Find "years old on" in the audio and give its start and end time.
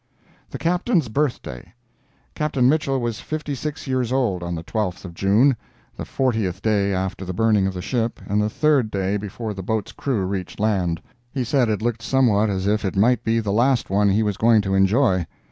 3.85-4.55